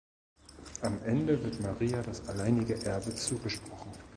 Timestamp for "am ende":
0.81-1.43